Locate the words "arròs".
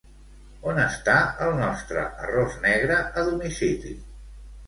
2.27-2.57